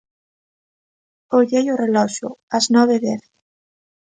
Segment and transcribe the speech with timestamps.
[1.37, 3.23] Ollei o reloxo: as nove e dez.